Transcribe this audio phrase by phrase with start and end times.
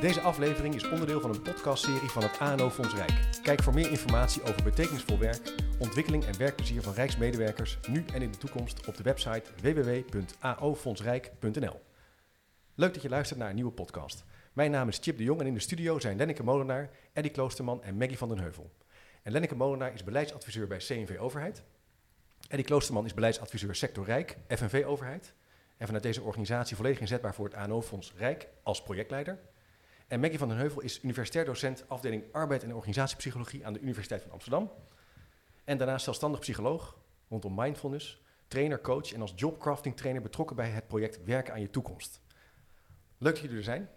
[0.00, 3.12] Deze aflevering is onderdeel van een podcastserie van het ANO Fonds Rijk.
[3.42, 8.30] Kijk voor meer informatie over betekenisvol werk, ontwikkeling en werkplezier van Rijksmedewerkers nu en in
[8.30, 11.80] de toekomst op de website www.aofondsrijk.nl.
[12.74, 14.24] Leuk dat je luistert naar een nieuwe podcast.
[14.52, 17.82] Mijn naam is Chip de Jong en in de studio zijn Lenneke Molenaar, Eddie Kloosterman
[17.82, 18.72] en Maggie van den Heuvel.
[19.22, 21.62] En Lenneke Molenaar is beleidsadviseur bij CNV Overheid.
[22.48, 25.34] Eddie Kloosterman is beleidsadviseur Sector Rijk, FNV Overheid.
[25.76, 29.38] En vanuit deze organisatie volledig inzetbaar voor het ANO-fonds Rijk als projectleider.
[30.06, 34.22] En Maggie van den Heuvel is universitair docent afdeling arbeid en organisatiepsychologie aan de Universiteit
[34.22, 34.70] van Amsterdam.
[35.64, 36.96] En daarnaast zelfstandig psycholoog
[37.28, 41.70] rondom mindfulness, trainer, coach en als jobcrafting trainer betrokken bij het project Werken aan je
[41.70, 42.20] toekomst.
[43.18, 43.88] Leuk dat jullie er zijn.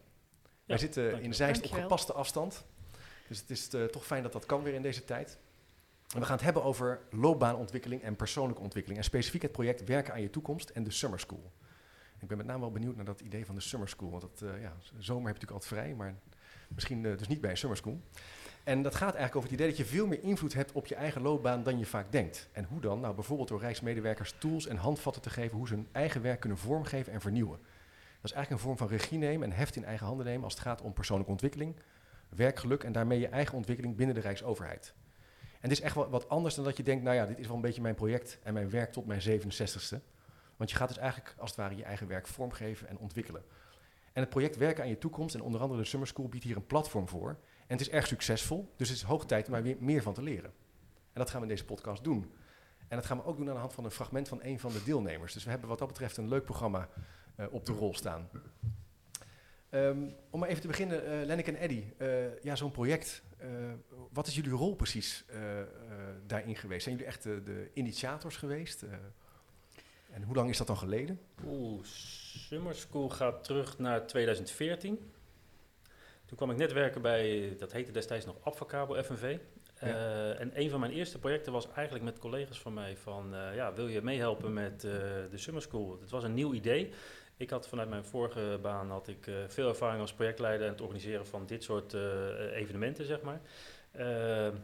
[0.66, 2.66] Wij zitten in Zeist op gepaste afstand.
[3.27, 5.38] Dus het is eh, toch fijn dat dat kan weer in deze tijd.
[6.13, 8.99] En we gaan het hebben over loopbaanontwikkeling en persoonlijke ontwikkeling.
[8.99, 11.52] En specifiek het project Werken aan je toekomst en de Summer School.
[12.20, 14.09] Ik ben met name wel benieuwd naar dat idee van de Summer School.
[14.09, 16.16] Want dat, eh, ja, zomer heb je natuurlijk altijd vrij, maar
[16.68, 18.02] misschien eh, dus niet bij een Summer School.
[18.63, 20.96] En dat gaat eigenlijk over het idee dat je veel meer invloed hebt op je
[20.96, 22.49] eigen loopbaan dan je vaak denkt.
[22.52, 22.99] En hoe dan?
[22.99, 26.58] Nou, bijvoorbeeld door Rijksmedewerkers tools en handvatten te geven hoe ze hun eigen werk kunnen
[26.58, 27.60] vormgeven en vernieuwen.
[28.21, 30.54] Dat is eigenlijk een vorm van regie nemen en heft in eigen handen nemen als
[30.54, 31.76] het gaat om persoonlijke ontwikkeling,
[32.30, 34.93] werkgeluk en daarmee je eigen ontwikkeling binnen de Rijksoverheid.
[35.60, 37.48] En dit is echt wat, wat anders dan dat je denkt, nou ja, dit is
[37.48, 39.98] wel een beetje mijn project en mijn werk tot mijn 67ste.
[40.60, 43.43] Want je gaat dus eigenlijk als het ware je eigen werk vormgeven en ontwikkelen.
[44.13, 46.55] En het project Werken aan je toekomst en onder andere de Summer School biedt hier
[46.55, 47.29] een platform voor.
[47.29, 50.13] En het is erg succesvol, dus het is hoog tijd om daar weer meer van
[50.13, 50.54] te leren.
[51.13, 52.32] En dat gaan we in deze podcast doen.
[52.87, 54.71] En dat gaan we ook doen aan de hand van een fragment van een van
[54.71, 55.34] de deelnemers.
[55.34, 56.90] Dus we hebben wat dat betreft een leuk programma
[57.35, 58.30] eh, op de rol staan.
[59.70, 61.84] Ehm, om maar even te beginnen, eh Lenneke en Eddy.
[61.98, 63.24] eh, ja, zo'n project.
[64.12, 65.25] wat is jullie rol precies
[66.25, 66.84] daarin geweest?
[66.84, 68.85] Zijn jullie echt de, de initiators geweest?
[70.09, 71.19] En hoe lang is dat dan geleden?
[71.46, 75.12] Oeh, Summer School gaat terug naar 2014.
[76.25, 79.38] Toen kwam ik net werken bij, dat heette destijds nog Advocabo FNV.
[79.80, 83.56] Eh, en een van mijn eerste projecten was eigenlijk met collega's van mij van, eh,
[83.56, 84.92] ja, wil je meehelpen met eh,
[85.31, 85.97] de Summer School?
[86.02, 86.94] Het was een nieuw idee.
[87.38, 91.26] Ik had vanuit mijn vorige baan had ik, veel ervaring als projectleider en het organiseren
[91.26, 91.94] van dit soort
[92.53, 93.41] evenementen, zeg maar.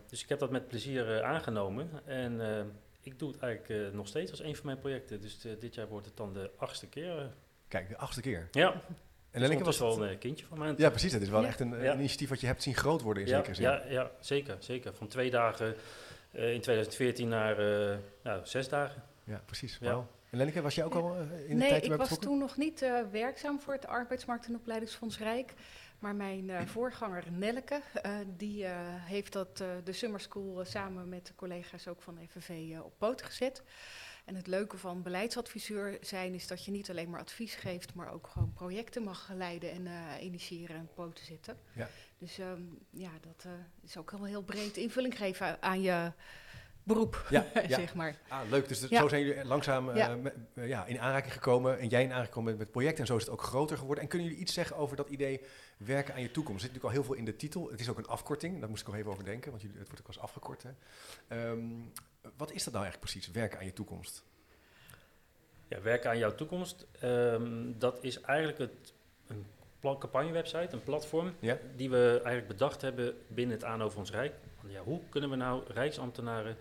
[0.09, 1.89] Dus ik heb dat met plezier aangenomen.
[2.05, 2.41] En
[3.05, 5.21] ik doe het eigenlijk eh, nog steeds als een van mijn projecten.
[5.21, 7.17] Dus eh, dit jaar wordt het dan de achtste keer.
[7.17, 7.25] eh.
[7.67, 8.47] Kijk, de achtste keer.
[8.51, 8.81] ja, En
[9.31, 10.73] Lenneke Lenneke was wel een kindje van mij.
[10.77, 11.13] Ja, precies.
[11.13, 11.47] Het is wel Ja.
[11.47, 11.93] echt een, Ja.
[11.93, 13.63] initiatief wat je hebt zien groot worden in ja, zekere zin.
[13.65, 14.93] ja, ja, zeker, zeker.
[14.93, 15.75] Van twee dagen
[16.31, 17.59] eh, in 2014 naar
[17.91, 19.03] eh, nou, zes dagen.
[19.23, 19.77] Ja, precies.
[19.81, 19.87] Ja.
[19.87, 20.07] Wauw.
[20.29, 22.27] En Lenneke, was jij ook al in de nee, tijd ik erbij was betrokken?
[22.29, 25.53] toen nog niet eh, werkzaam voor het Arbeidsmarkt- en Opleidingsfonds Rijk.
[25.99, 31.27] Maar mijn eh, voorganger Nelke, eh, die eh, heeft dat, de Summer School samen met
[31.27, 33.63] de collega's ook van FNV op poten gezet.
[34.25, 38.13] En het leuke van beleidsadviseur zijn is dat je niet alleen maar advies geeft, maar
[38.13, 39.87] ook gewoon projecten mag leiden en
[40.23, 41.57] initiëren en poten zetten.
[41.73, 41.89] Ja.
[42.17, 43.45] Dus ehm, ja, dat
[43.83, 46.11] is ook wel heel breed invulling geven aan je
[46.85, 47.75] beroep, Ja, ja.
[47.79, 48.15] zeg maar.
[48.27, 48.67] Ah, leuk.
[48.67, 49.01] Dus Ja.
[49.01, 50.17] zo zijn jullie langzaam eh, Ja.
[50.53, 51.79] eh, ja, in aanraking gekomen.
[51.79, 52.99] En jij in aanraking gekomen met het project.
[52.99, 54.03] En zo is het ook groter geworden.
[54.03, 55.41] En kunnen jullie iets zeggen over dat idee
[55.77, 56.63] werken aan je toekomst?
[56.63, 57.69] Er zit natuurlijk al heel veel in de titel.
[57.71, 58.59] Het is ook een afkorting.
[58.59, 59.49] Daar moest ik nog even over denken.
[59.49, 60.63] Want jullie, het wordt ook wel eens afgekort.
[60.63, 60.69] Hè?
[61.27, 61.63] Ehm,
[62.37, 63.31] wat is dat nou eigenlijk precies?
[63.31, 64.23] Werken aan je toekomst?
[65.67, 66.85] Ja, werken aan jouw toekomst.
[66.99, 68.93] ehm, dat is eigenlijk het,
[69.27, 69.45] een
[69.99, 71.57] campagnewebsite, een platform, Ja.
[71.75, 74.33] die we eigenlijk bedacht hebben binnen het ANO Fonds Rijk.
[74.67, 76.57] Ja, hoe kunnen we nou rijksambtenaren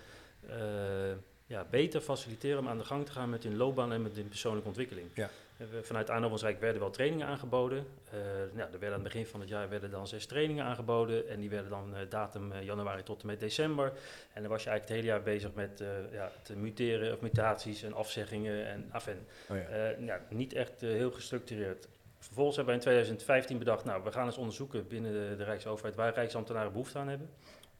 [1.47, 4.28] ja, beter faciliteren om aan de gang te gaan met hun loopbaan en met hun
[4.28, 5.09] persoonlijke ontwikkeling?
[5.15, 5.31] Ja.
[5.56, 7.87] Eh, Vanuit Fonds Rijk werden wel trainingen aangeboden.
[8.10, 8.19] Eh,
[8.53, 11.28] nou, er werden aan het begin van het jaar werden dan zes trainingen aangeboden.
[11.28, 13.93] En die werden dan eh, datum eh, januari tot en met december.
[14.33, 17.21] En dan was je eigenlijk het hele jaar bezig met eh, ja, het muteren of
[17.21, 19.62] mutaties en afzeggingen en af en Oh, ja.
[19.65, 21.88] eh, ja, niet echt eh, heel gestructureerd.
[22.19, 25.94] Vervolgens hebben we in 2015 bedacht, nou, we gaan eens onderzoeken binnen de, de Rijksoverheid
[25.97, 27.31] waar Rijksambtenaren behoefte aan hebben.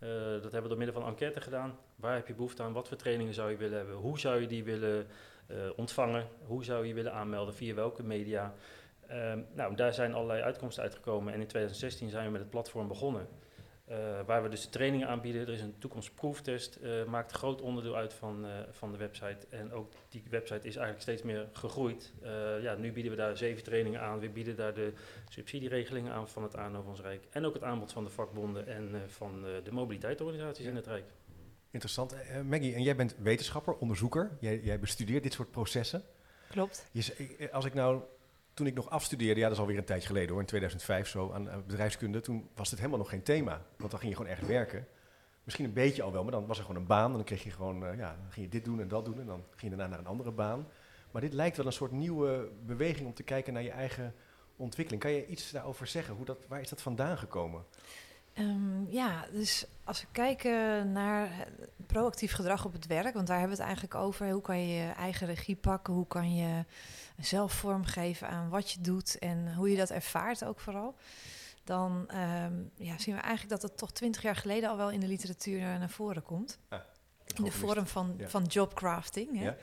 [0.05, 0.11] Eh,
[0.43, 1.79] dat hebben we door middel van enquête gedaan.
[1.97, 2.73] Waar heb je behoefte aan?
[2.73, 3.97] Wat voor trainingen zou je willen hebben?
[3.97, 5.07] Hoe zou je die willen
[5.47, 6.29] eh, ontvangen?
[6.47, 7.55] Hoe zou je je willen aanmelden?
[7.55, 8.55] Via welke media?
[9.07, 11.33] Ehm, nou, daar zijn allerlei uitkomsten uitgekomen.
[11.33, 13.29] En in 2016 zijn we met het platform begonnen.
[13.85, 13.97] Eh,
[14.27, 15.43] waar we dus de trainingen aanbieden.
[15.43, 16.77] Er is een toekomstproeftest.
[16.77, 19.47] eh maakt een groot onderdeel uit van, eh, van de website.
[19.51, 22.13] En ook die website is eigenlijk steeds meer gegroeid.
[22.23, 24.19] Eh, ja, nu bieden we daar zeven trainingen aan.
[24.19, 24.93] We bieden daar de
[25.29, 27.25] subsidieregelingen aan van het ANO van ons Rijk.
[27.31, 30.71] En ook het aanbod van de vakbonden en eh, van eh, de mobiliteitsorganisaties Ja.
[30.71, 31.05] in het Rijk.
[31.71, 32.15] Interessant.
[32.45, 34.31] Maggie, en jij bent wetenschapper, onderzoeker.
[34.41, 36.03] Jij, jij bestudeert dit soort processen.
[36.51, 36.87] Klopt.
[36.93, 38.03] Je, als ik nou,
[38.55, 41.33] toen ik nog afstudeerde, ja, dat is alweer een tijdje geleden hoor, in 2005 zo
[41.33, 43.63] aan bedrijfskunde, toen was het helemaal nog geen thema.
[43.77, 44.87] Want dan ging je gewoon echt werken.
[45.45, 47.11] Misschien een beetje al wel, maar dan was er gewoon een baan.
[47.11, 49.21] En dan kreeg je gewoon, eh, ja, dan ging je dit doen en dat doen.
[49.21, 50.67] En dan ging je daarna naar een andere baan.
[51.11, 54.15] Maar dit lijkt wel een soort nieuwe beweging om te kijken naar je eigen
[54.57, 55.03] ontwikkeling.
[55.03, 56.15] Kan je iets daarover zeggen?
[56.15, 57.65] Hoe dat, waar is dat vandaan gekomen?
[58.35, 61.29] Ehm, ja, dus als we kijken naar
[61.87, 64.31] proactief gedrag op het werk, want daar hebben we het eigenlijk over.
[64.31, 65.95] Hoe kan je je eigen regie pakken?
[65.95, 66.65] Hoe kan je
[67.21, 70.95] zelf vormgeven aan wat je doet en hoe je dat ervaart ook vooral.
[71.65, 75.01] Dan ehm, ja, zien we eigenlijk dat het toch twintig jaar geleden al wel in
[75.01, 76.59] de literatuur naar voren komt.
[76.69, 76.79] Ah,
[77.35, 78.29] in de vorm van, Ja.
[78.29, 79.39] van jobcrafting.
[79.39, 79.45] Hè?
[79.45, 79.57] Ja.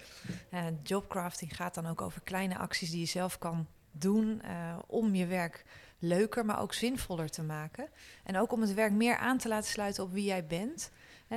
[0.50, 5.16] En jobcrafting gaat dan ook over kleine acties die je zelf kan doen eh, om
[5.16, 5.66] je werk
[6.02, 7.88] leuker, maar ook zinvoller te maken.
[8.24, 10.92] En ook om het werk meer aan te laten sluiten op wie jij bent.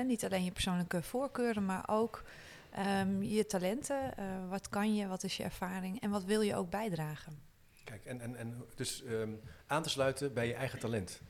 [0.07, 2.23] Niet alleen je persoonlijke voorkeuren, maar ook
[2.71, 4.17] ehm, je talenten.
[4.17, 7.39] Eh, wat kan je, wat is je ervaring en wat wil je ook bijdragen?
[7.85, 9.33] Kijk, en, en, en dus ehm,
[9.67, 11.21] aan te sluiten bij je eigen talent.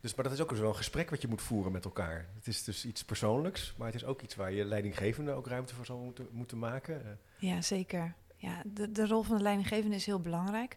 [0.00, 2.26] Dus, maar dat is ook zo'n gesprek wat je moet voeren met elkaar.
[2.34, 5.74] Het is dus iets persoonlijks, maar het is ook iets waar je leidinggevende ook ruimte
[5.74, 7.04] voor zal moeten, moeten maken.
[7.04, 8.14] Eh, Ja, zeker.
[8.36, 10.76] Ja, de, de rol van de leidinggevende is heel belangrijk.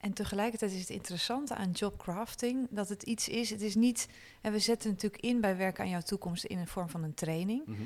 [0.00, 3.50] En tegelijkertijd is het interessante aan jobcrafting dat het iets is.
[3.50, 4.08] Het is niet.
[4.40, 7.14] En we zetten natuurlijk in bij werken aan jouw toekomst in de vorm van een
[7.14, 7.66] training.
[7.66, 7.82] mhm.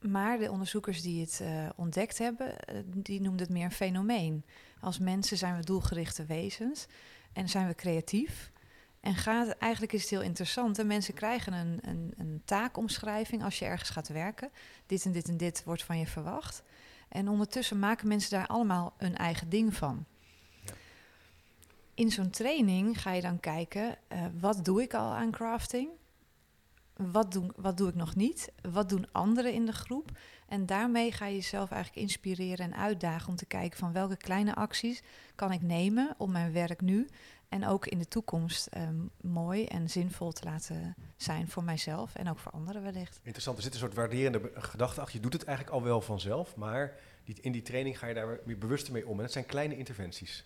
[0.00, 4.44] Maar de onderzoekers die het eh, ontdekt hebben, eh, die noemden het meer een fenomeen.
[4.80, 6.86] Als mensen zijn we doelgerichte wezens
[7.32, 8.50] en zijn we creatief.
[9.00, 10.78] En gaat, eigenlijk is het heel interessant.
[10.78, 14.50] En mensen krijgen een, een, een taakomschrijving als je ergens gaat werken.
[14.86, 16.62] Dit en dit en dit wordt van je verwacht.
[17.08, 20.06] En ondertussen maken mensen daar allemaal een eigen ding van.
[21.98, 25.88] In zo'n training ga je dan kijken, eh, wat doe ik al aan crafting?
[26.96, 28.52] Wat doe, wat doe ik nog niet?
[28.70, 30.10] Wat doen anderen in de groep?
[30.48, 34.54] En daarmee ga je jezelf eigenlijk inspireren en uitdagen om te kijken van welke kleine
[34.54, 35.02] acties
[35.34, 37.08] kan ik nemen om mijn werk nu
[37.48, 42.28] en ook in de toekomst ehm, mooi en zinvol te laten zijn voor mijzelf en
[42.28, 43.20] ook voor anderen wellicht.
[43.22, 45.16] Interessant, er zit een soort waarderende gedachte achter.
[45.16, 46.94] Je doet het eigenlijk al wel vanzelf, maar
[47.24, 49.16] in die training ga je daar weer bewuster mee om.
[49.16, 50.44] En dat zijn kleine interventies.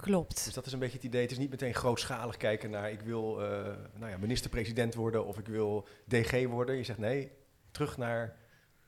[0.00, 0.44] Klopt.
[0.44, 1.22] Dus dat is een beetje het idee.
[1.22, 3.48] Het is niet meteen grootschalig kijken naar ik wil eh,
[3.94, 6.76] nou ja, minister-president worden of ik wil DG worden.
[6.76, 7.30] Je zegt nee,
[7.70, 8.36] terug naar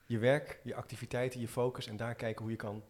[0.06, 2.82] je werk, je activiteiten, je focus en daar kijken hoe je kan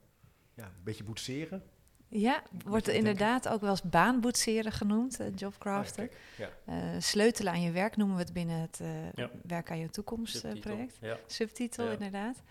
[0.55, 1.63] ja, een beetje boetseren.
[2.09, 6.09] Ja, wordt er inderdaad ook wel eens baanboetseren genoemd, eh, Ah, ja, jobcraften.
[6.09, 6.49] kijk, ja.
[6.65, 9.31] Eh, sleutelen aan je werk noemen we het binnen het eh, Ja.
[9.43, 10.71] Werk aan je toekomst eh, Subtitel.
[10.71, 10.97] project.
[11.01, 11.19] Ja.
[11.27, 11.93] Subtitel, Ja.
[11.93, 12.43] inderdaad.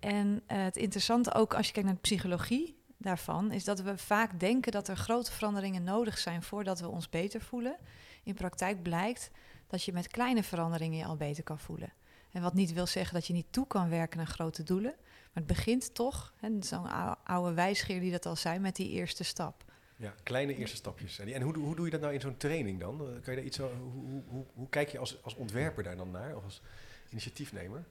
[0.00, 3.98] En eh, het interessante ook als je kijkt naar de psychologie daarvan, is dat we
[3.98, 7.76] vaak denken dat er grote veranderingen nodig zijn voordat we ons beter voelen.
[8.22, 9.30] In praktijk blijkt
[9.66, 11.92] dat je met kleine veranderingen je al beter kan voelen.
[12.30, 14.94] En wat niet wil zeggen dat je niet toe kan werken naar grote doelen.
[14.98, 18.88] Maar het begint toch, hè, zo'n ou- oude wijsgeer die dat al zei, met die
[18.90, 19.64] eerste stap.
[19.96, 21.18] Ja, kleine eerste stapjes.
[21.18, 23.00] En, en hoe, hoe doe je dat nou in zo'n training dan?
[23.00, 25.96] Eh, Kan je daar iets hoe, hoe, hoe, hoe kijk je als, als ontwerper daar
[25.96, 26.36] dan naar?
[26.36, 26.62] Of als
[27.10, 27.84] initiatiefnemer?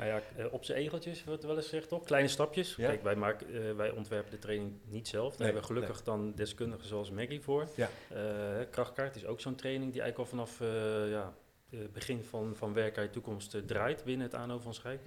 [0.00, 2.04] Nou ja, eh, op zijn egeltjes wordt wel eens gezegd, toch?
[2.04, 2.76] Kleine stapjes.
[2.76, 2.88] Ja.
[2.88, 5.28] Kijk, wij, maken, eh, wij ontwerpen de training niet zelf.
[5.28, 7.68] Daar Nee, hebben we gelukkig dan deskundigen zoals Maggie voor.
[7.74, 7.88] Ja.
[8.08, 8.20] Eh,
[8.70, 11.34] Krachtkaart is ook zo'n training die eigenlijk al vanaf eh, ja,
[11.70, 15.00] het begin van, van werk aan je toekomst draait binnen het ANO van Schijk.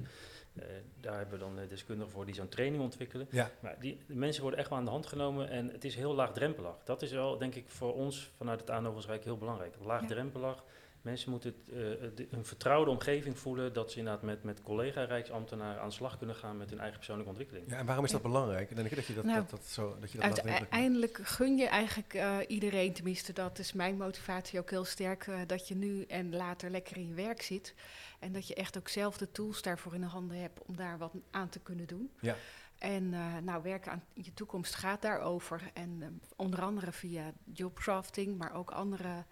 [0.53, 0.65] Eh,
[0.99, 3.27] daar hebben we dan deskundigen voor die zo'n training ontwikkelen.
[3.29, 3.51] Ja.
[3.59, 6.13] Maar die de mensen worden echt wel aan de hand genomen en het is heel
[6.13, 6.75] laagdrempelig.
[6.83, 9.75] Dat is wel, denk ik, voor ons vanuit het ANO van Schijk heel belangrijk.
[9.81, 10.63] Laagdrempelig.
[11.03, 15.81] Mensen moeten het, eh, de- een vertrouwde omgeving voelen dat ze inderdaad met, met collega-rijksambtenaren
[15.81, 17.69] aan de slag kunnen gaan met hun eigen persoonlijke ontwikkeling.
[17.69, 18.69] Ja, en waarom is dat belangrijk?
[18.69, 20.45] En dan denk ik dat je dat, Nou, dat, dat, zo, dat, je dat.
[20.45, 25.39] Uiteindelijk gun je eigenlijk eh, iedereen, tenminste dat is mijn motivatie ook heel sterk, eh,
[25.47, 27.75] dat je nu en later lekker in je werk zit.
[28.19, 30.97] En dat je echt ook zelf de tools daarvoor in de handen hebt om daar
[30.97, 32.11] wat aan te kunnen doen.
[32.19, 32.35] Ja.
[32.77, 35.61] En eh, nou, werken aan je toekomst gaat daarover.
[35.73, 39.25] En onder andere via jobcrafting, maar ook andere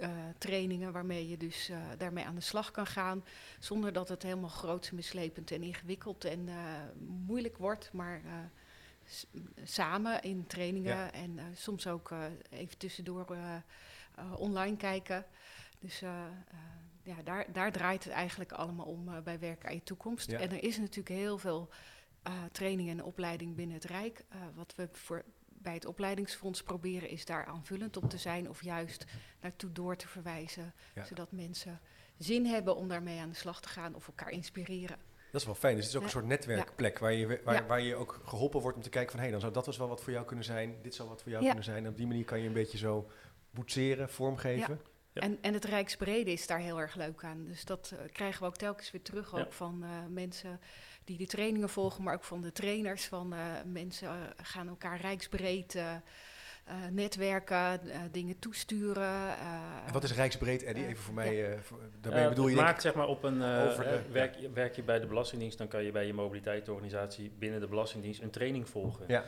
[0.00, 3.24] eh, trainingen waarmee je dus eh, daarmee aan de slag kan gaan.
[3.58, 6.54] Zonder dat het helemaal groots en mislepend en ingewikkeld en eh,
[7.26, 7.92] moeilijk wordt.
[7.92, 8.22] Maar
[9.64, 11.12] samen in trainingen Ja.
[11.12, 12.10] en soms ook
[12.50, 13.36] even tussendoor
[14.36, 15.26] online kijken.
[15.78, 15.98] Dus
[17.02, 20.30] ja, daar, daar draait het eigenlijk allemaal om bij Werken aan je toekomst.
[20.30, 20.38] Ja.
[20.38, 21.68] En er is natuurlijk heel veel
[22.52, 24.24] training en opleiding binnen het Rijk.
[24.54, 25.24] Wat we voor,
[25.62, 29.04] bij het opleidingsfonds proberen is daar aanvullend op te zijn of juist
[29.40, 30.74] naartoe door te verwijzen.
[30.94, 31.04] Ja.
[31.04, 31.80] Zodat mensen
[32.18, 34.96] zin hebben om daarmee aan de slag te gaan of elkaar inspireren.
[35.32, 35.74] Dat is wel fijn.
[35.76, 37.66] Dus het is ook een soort netwerkplek waar je, waar, Ja.
[37.66, 39.20] waar je ook geholpen wordt om te kijken van...
[39.24, 40.76] hé, dan zou dat dus wel wat voor jou kunnen zijn.
[40.82, 41.48] Dit zou wat voor jou Ja.
[41.48, 41.84] kunnen zijn.
[41.84, 43.10] En op die manier kan je een beetje zo
[43.50, 44.80] boetseren, vormgeven.
[45.12, 45.20] Ja.
[45.20, 47.44] En, en het Rijksbrede is daar heel erg leuk aan.
[47.44, 49.38] Dus dat eh, krijgen we ook telkens weer terug Ja.
[49.40, 50.60] ook van eh, mensen
[51.04, 53.04] die die trainingen volgen, maar ook van de trainers.
[53.06, 55.94] Van eh, mensen eh, gaan elkaar rijksbreed eh,
[56.90, 57.56] netwerken,
[57.90, 59.28] eh, dingen toesturen.
[59.38, 60.86] eh, En wat is rijksbreed, Eddie?
[60.86, 61.52] Even voor mij.
[61.52, 64.74] eh, voor- daarmee bedoel je maakt zeg maar op een eh, over de- werk, werk
[64.76, 68.68] je bij de Belastingdienst, dan kan je bij je mobiliteitsorganisatie binnen de Belastingdienst een training
[68.68, 69.04] volgen.
[69.08, 69.24] Ja.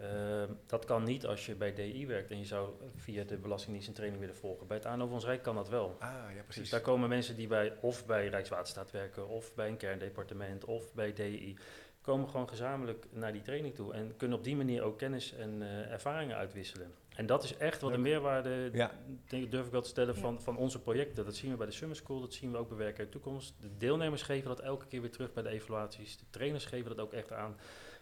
[0.00, 3.88] Ehm, dat kan niet als je bij DI werkt en je zou via de Belastingdienst
[3.88, 4.66] een training willen volgen.
[4.66, 5.96] Bij het ANO van ons Rijk kan dat wel.
[5.98, 6.70] Ah, ja, Dus precies.
[6.70, 11.12] daar komen mensen die bij, of bij Rijkswaterstaat werken, of bij een kerndepartement, of bij
[11.12, 11.56] DI,
[12.00, 15.62] komen gewoon gezamenlijk naar die training toe en kunnen op die manier ook kennis en
[15.62, 16.92] eh, ervaringen uitwisselen.
[17.16, 18.90] En dat is echt wat de meerwaarde, Ja.
[19.28, 21.24] denk- durf ik wel te stellen, van, van onze projecten.
[21.24, 23.18] Dat zien we bij de Summer School, dat zien we ook bij Werken uit de
[23.20, 23.54] Toekomst.
[23.60, 26.18] De deelnemers geven dat elke keer weer terug bij de evaluaties.
[26.18, 27.56] De trainers geven dat ook echt aan.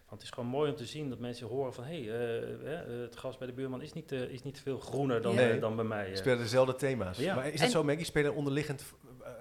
[0.09, 1.85] Want het is gewoon mooi om te zien dat mensen horen van...
[1.85, 4.79] hé, hey, eh, eh, het gras bij de buurman is niet, eh, is niet veel
[4.79, 5.59] groener dan, Nee.
[5.59, 6.11] dan bij mij.
[6.11, 6.17] eh.
[6.17, 7.19] Spelen dezelfde thema's.
[7.19, 7.35] Ja.
[7.35, 8.05] Maar is dat En- zo, Maggie?
[8.05, 8.85] Spelen onderliggend,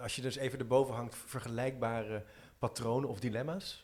[0.02, 2.24] als je dus even erboven hangt, vergelijkbare
[2.60, 3.83] patronen of dilemma's?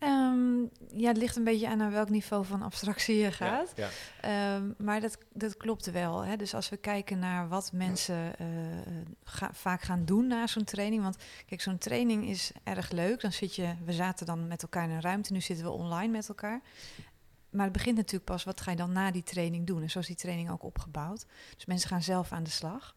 [0.00, 0.60] Ehm,
[1.00, 3.72] ja, het ligt een beetje aan naar welk niveau van abstractie je gaat.
[3.76, 3.88] Ja,
[4.20, 6.20] Ehm, maar dat, dat klopt wel.
[6.24, 6.36] Hè?
[6.36, 8.46] Dus als we kijken naar wat mensen eh,
[9.24, 11.02] ga- vaak gaan doen na zo'n training.
[11.02, 11.16] Want
[11.46, 13.20] kijk, zo'n training is erg leuk.
[13.20, 16.12] Dan zit je, we zaten dan met elkaar in een ruimte, nu zitten we online
[16.12, 16.60] met elkaar.
[17.50, 19.82] Maar het begint natuurlijk pas, wat ga je dan na die training doen?
[19.82, 21.26] En zo is die training ook opgebouwd.
[21.56, 22.94] Dus mensen gaan zelf aan de slag.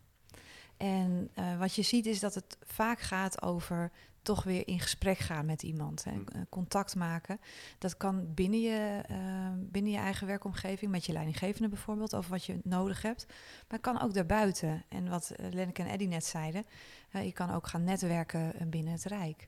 [0.77, 3.91] En eh, wat je ziet is dat het vaak gaat over
[4.23, 6.03] toch weer in gesprek gaan met iemand.
[6.03, 6.11] Hè?
[6.11, 6.25] Mm.
[6.27, 7.39] Eh, Contact maken.
[7.77, 9.17] Dat kan binnen je, eh,
[9.57, 13.25] binnen je eigen werkomgeving, met je leidinggevende bijvoorbeeld, over wat je nodig hebt.
[13.69, 14.83] Maar kan ook daarbuiten.
[14.89, 16.63] En wat uh, Lenneke en Eddie net zeiden,
[17.11, 19.47] uh, je kan ook gaan netwerken binnen het Rijk.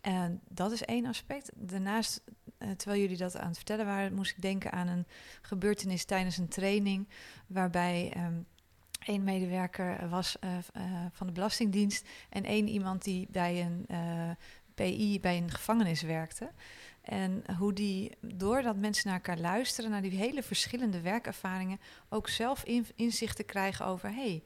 [0.00, 1.50] En dat is één aspect.
[1.54, 2.22] Daarnaast,
[2.76, 5.06] terwijl jullie dat aan het vertellen waren, moest ik denken aan een
[5.42, 7.08] gebeurtenis tijdens een training,
[7.46, 8.46] waarbij um,
[9.00, 14.30] één medewerker was uh, uh, van de Belastingdienst en één iemand die bij een uh,
[14.74, 16.50] PI, bij een gevangenis werkte.
[17.00, 22.64] En hoe die, doordat mensen naar elkaar luisteren, naar die hele verschillende werkervaringen, ook zelf
[22.64, 24.42] in, inzichten krijgen over, hé, hey,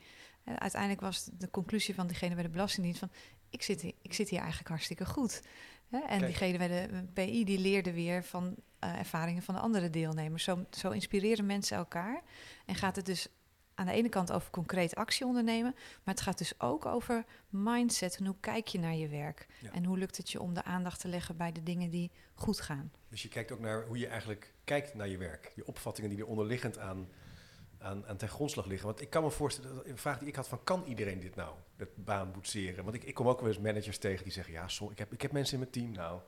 [0.58, 3.11] uiteindelijk was de conclusie van diegene bij de Belastingdienst van,
[3.50, 5.42] ik zit hier, ik zit hier eigenlijk hartstikke goed.
[5.88, 5.99] Hè?
[5.99, 6.26] En Kijk.
[6.26, 10.44] diegene bij de PI, die leerde weer van ervaringen van de andere deelnemers.
[10.44, 12.23] Zo, zo inspireren mensen elkaar.
[12.66, 13.28] En gaat het dus
[13.74, 18.16] aan de ene kant over concreet actie ondernemen, maar het gaat dus ook over mindset
[18.16, 19.46] en hoe kijk je naar je werk.
[19.60, 19.72] Ja.
[19.72, 22.60] En hoe lukt het je om de aandacht te leggen bij de dingen die goed
[22.60, 22.92] gaan.
[23.08, 25.52] Dus je kijkt ook naar hoe je eigenlijk kijkt naar je werk.
[25.54, 27.08] Die opvattingen die er onderliggend aan,
[27.78, 28.86] aan, aan ten grondslag liggen.
[28.86, 31.54] Want ik kan me voorstellen, een vraag die ik had van, kan iedereen dit nou,
[31.76, 32.84] dat baan boetseren?
[32.84, 35.12] Want ik, ik kom ook wel eens managers tegen die zeggen, ja, so, ik, heb,
[35.12, 36.20] ik heb mensen in mijn team nou,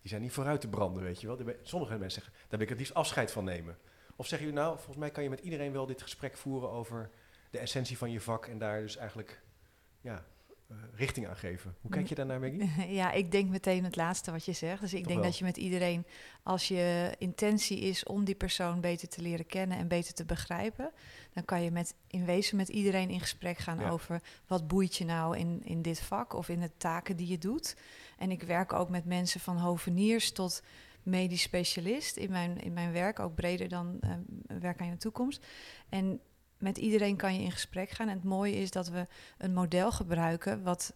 [0.00, 1.38] die zijn niet vooruit te branden, weet je wel.
[1.62, 3.78] Sommige mensen zeggen, daar wil ik het liefst afscheid van nemen.
[4.16, 7.10] Of zeggen jullie nou, volgens mij kan je met iedereen wel dit gesprek voeren over
[7.50, 9.42] de essentie van je vak en daar dus eigenlijk
[10.00, 10.24] ja,
[10.70, 11.74] uh, richting aan geven.
[11.80, 12.70] Hoe kijk je daarnaar, Maggie?
[13.00, 14.80] Ja, ik denk meteen het laatste wat je zegt.
[14.80, 15.28] Dus ik Toch denk wel.
[15.28, 16.06] dat je met iedereen,
[16.42, 20.92] als je intentie is om die persoon beter te leren kennen en beter te begrijpen,
[21.32, 23.90] dan kan je met, in wezen met iedereen in gesprek gaan ja.
[23.90, 27.38] over wat boeit je nou in, in dit vak of in de taken die je
[27.38, 27.76] doet.
[28.18, 30.62] En ik werk ook met mensen van hoveniers tot
[31.04, 34.10] medisch specialist in mijn, in mijn werk, ook breder dan uh,
[34.60, 35.46] werk aan je toekomst.
[35.88, 36.20] En
[36.58, 38.08] met iedereen kan je in gesprek gaan.
[38.08, 39.06] En het mooie is dat we
[39.38, 40.94] een model gebruiken wat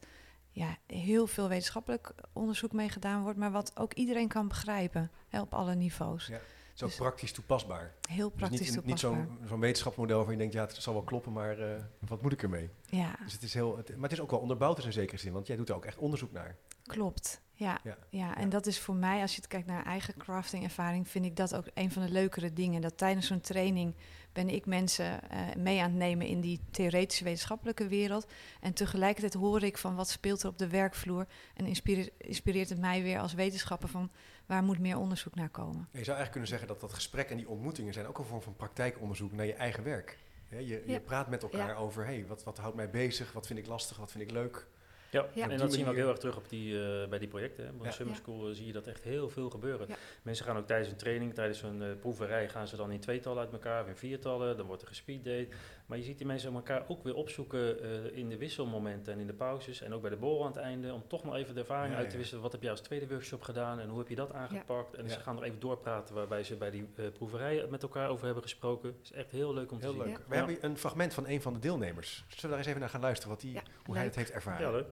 [0.50, 5.40] ja, heel veel wetenschappelijk onderzoek mee gedaan wordt, maar wat ook iedereen kan begrijpen hè,
[5.40, 6.26] op alle niveaus.
[6.26, 6.34] Ja.
[6.34, 7.94] Het is ook dus praktisch toepasbaar.
[8.08, 9.16] Heel praktisch dus niet, toepasbaar.
[9.16, 11.66] Niet zo'n zo'n wetenschapsmodel waar je denkt, ja, het zal wel kloppen, maar uh,
[11.98, 12.70] wat moet ik ermee?
[12.84, 13.16] Ja.
[13.24, 15.46] Dus het is heel, het, maar het is ook wel onderbouwd in zekere zin, want
[15.46, 16.56] jij doet er ook echt onderzoek naar.
[16.82, 17.78] Klopt, ja.
[17.84, 17.96] Ja.
[18.08, 18.36] ja.
[18.36, 21.36] En dat is voor mij, als je het kijkt naar eigen crafting ervaring, vind ik
[21.36, 22.80] dat ook een van de leukere dingen.
[22.80, 23.94] Dat tijdens zo'n training
[24.32, 28.26] ben ik mensen uh, mee aan het nemen in die theoretische wetenschappelijke wereld.
[28.60, 31.26] En tegelijkertijd hoor ik van wat speelt er op de werkvloer.
[31.54, 34.10] En inspireert, inspireert het mij weer als wetenschapper van
[34.46, 35.88] waar moet meer onderzoek naar komen.
[35.90, 38.42] Je zou eigenlijk kunnen zeggen dat dat gesprek en die ontmoetingen zijn ook een vorm
[38.42, 40.18] van praktijkonderzoek naar je eigen werk.
[40.48, 40.92] Je, Ja.
[40.92, 43.96] je praat met elkaar over, hey, wat, wat houdt mij bezig, wat vind ik lastig,
[43.96, 44.66] wat vind ik leuk.
[45.10, 45.48] Ja, Ja.
[45.48, 47.64] en dat zien we ook heel erg terug op die, eh, bij die projecten.
[47.66, 47.72] Hè.
[47.72, 47.92] Bij Ja.
[47.92, 48.16] Summer.
[48.16, 49.86] School eh, zie je dat echt heel veel gebeuren.
[49.88, 49.94] Ja.
[50.22, 53.38] Mensen gaan ook tijdens een training, tijdens een eh, proeverij, gaan ze dan in tweetallen
[53.42, 54.56] uit elkaar, of in viertallen.
[54.56, 55.48] Dan wordt er gespeeddate.
[55.86, 59.26] Maar je ziet die mensen elkaar ook weer opzoeken eh, in de wisselmomenten en in
[59.26, 59.80] de pauzes.
[59.80, 61.98] En ook bij de borrel aan het einde, om toch nog even de ervaring Ja,
[61.98, 62.18] uit te ja.
[62.18, 62.42] wisselen.
[62.42, 64.94] Wat heb jij als tweede workshop gedaan en hoe heb je dat aangepakt?
[64.94, 65.10] En Ja.
[65.10, 68.42] ze gaan nog even doorpraten waarbij ze bij die eh proeverij met elkaar over hebben
[68.42, 68.88] gesproken.
[68.88, 70.06] Het is echt heel leuk om Heel te zien.
[70.06, 70.16] leuk.
[70.18, 70.24] Ja.
[70.28, 70.44] We Ja.
[70.46, 72.14] hebben een fragment van een van de deelnemers.
[72.16, 74.30] Zullen we daar eens even naar gaan luisteren, wat die, Ja, hoe hij het heeft
[74.30, 74.86] ervaren?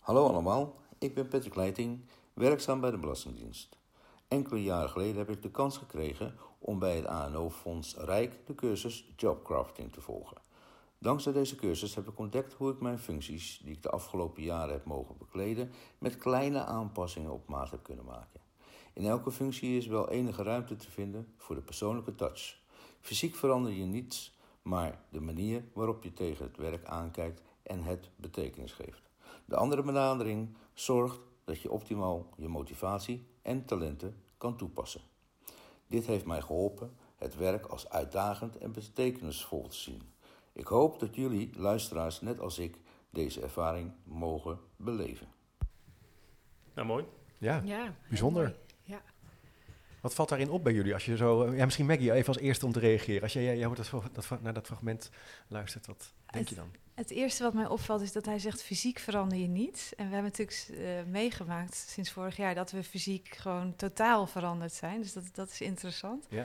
[0.00, 2.00] Hallo allemaal, ik ben Patrick Leiting,
[2.34, 3.76] werkzaam bij de Belastingdienst.
[4.28, 9.12] Enkele jaren geleden heb ik de kans gekregen om bij het ANO-fonds Rijk de cursus
[9.16, 10.36] Jobcrafting te volgen.
[10.98, 14.72] Dankzij deze cursus heb ik ontdekt hoe ik mijn functies, die ik de afgelopen jaren
[14.72, 18.40] heb mogen bekleden, met kleine aanpassingen op maat heb kunnen maken.
[18.92, 22.58] In elke functie is wel enige ruimte te vinden voor de persoonlijke touch.
[23.00, 28.10] Fysiek verander je niets, maar de manier waarop je tegen het werk aankijkt en het
[28.16, 29.09] betekenis geeft.
[29.44, 35.00] De andere benadering zorgt dat je optimaal je motivatie en talenten kan toepassen.
[35.86, 40.02] Dit heeft mij geholpen het werk als uitdagend en betekenisvol te zien.
[40.52, 42.76] Ik hoop dat jullie, luisteraars, net als ik,
[43.10, 45.26] deze ervaring mogen beleven.
[46.74, 47.04] Nou, mooi.
[47.38, 48.56] Ja, Ja, bijzonder.
[48.82, 49.02] Ja.
[50.00, 50.94] wat valt daarin op bij jullie?
[50.94, 53.22] Als je zo, ja, misschien Maggie, even als eerste om te reageren.
[53.22, 55.10] Als jij, jij, jij hoort dat, dat, naar dat fragment
[55.48, 56.70] luistert, wat denk je dan?
[57.00, 59.92] Het eerste wat mij opvalt is dat hij zegt fysiek verander je niet.
[59.96, 64.72] En we hebben natuurlijk eh, meegemaakt sinds vorig jaar dat we fysiek gewoon totaal veranderd
[64.72, 65.00] zijn.
[65.00, 66.26] Dus dat, dat is interessant.
[66.28, 66.44] Ja.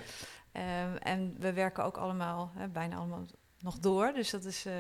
[0.52, 3.26] Ehm, en we werken ook allemaal, hè, bijna allemaal
[3.60, 4.14] nog door.
[4.14, 4.74] Dus dat is eh,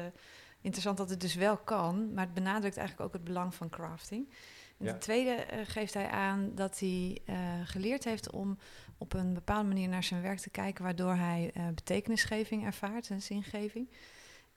[0.62, 2.14] interessant dat het dus wel kan.
[2.14, 4.30] Maar het benadrukt eigenlijk ook het belang van crafting.
[4.78, 4.92] En Ja.
[4.92, 7.22] ten tweede eh, geeft hij aan dat hij
[7.64, 8.58] geleerd heeft om
[8.98, 13.90] op een bepaalde manier naar zijn werk te kijken, waardoor hij betekenisgeving ervaart en zingeving.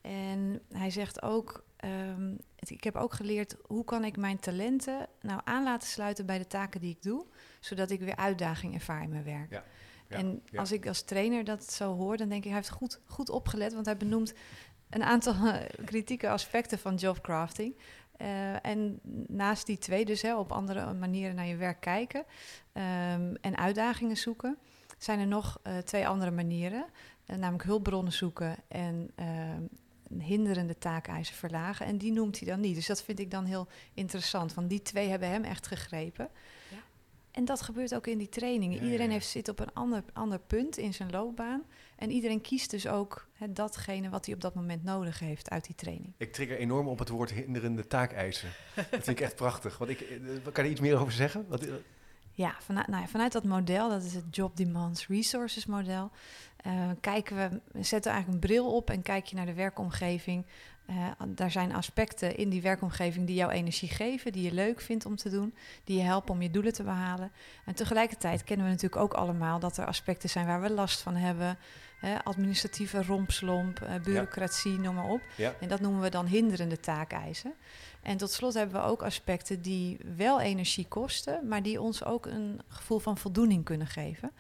[0.09, 5.07] En hij zegt ook, ehm, het- ik heb ook geleerd hoe kan ik mijn talenten
[5.21, 7.27] nou aan laten sluiten bij de taken die ik doe,
[7.61, 9.50] zodat ik weer uitdaging ervaar in mijn werk.
[9.50, 9.65] Ja,
[10.09, 10.59] ja, en ja.
[10.61, 13.73] als ik als trainer dat zo hoor, dan denk ik, hij heeft goed, goed opgelet,
[13.75, 14.35] want hij benoemt
[14.91, 17.77] een aantal eh, kritieke aspecten van jobcrafting.
[18.17, 22.25] Eh, en naast die twee dus hè, op andere manieren naar je werk kijken
[22.73, 24.59] ehm, en uitdagingen zoeken,
[24.99, 26.85] zijn er nog eh, twee andere manieren.
[27.27, 29.62] Namelijk hulpbronnen zoeken en ehm,
[30.19, 31.87] hinderende taakeisen verlagen.
[31.87, 32.75] En die noemt hij dan niet.
[32.75, 34.55] Dus dat vind ik dan heel interessant.
[34.55, 36.29] Want die twee hebben hem echt gegrepen.
[36.71, 36.77] Ja.
[37.31, 38.77] En dat gebeurt ook in die trainingen.
[38.77, 39.12] Ja, iedereen ja.
[39.12, 41.62] Heeft, zit op een ander, ander punt in zijn loopbaan.
[41.97, 45.65] En iedereen kiest dus ook hè, datgene wat hij op dat moment nodig heeft uit
[45.67, 46.12] die training.
[46.17, 48.49] Ik trigger enorm op het woord hinderende taakeisen.
[48.75, 49.79] dat vind ik echt prachtig.
[49.79, 51.45] Want ik, eh, kan je er iets meer over zeggen?
[51.49, 51.75] Wat, eh,
[52.33, 56.11] Ja, vanuit, nou ja, vanuit dat model, dat is het Job Demands Resources model,
[56.62, 60.45] eh, kijken we, zetten eigenlijk een bril op en kijk je naar de werkomgeving.
[60.87, 65.07] Eh, daar zijn aspecten in die werkomgeving die jouw energie geven, die je leuk vindt
[65.07, 67.33] om te doen, die je helpen om je doelen te behalen.
[67.65, 71.15] En tegelijkertijd kennen we natuurlijk ook allemaal dat er aspecten zijn waar we last van
[71.15, 71.59] hebben.
[72.00, 75.21] Hè, administratieve rompslomp, eh, bureaucratie, noem maar op.
[75.37, 75.55] ja.
[75.61, 77.55] En dat noemen we dan hinderende taakeisen.
[78.03, 82.27] En tot slot hebben we ook aspecten die wel energie kosten, maar die ons ook
[82.27, 84.31] een gevoel van voldoening kunnen geven.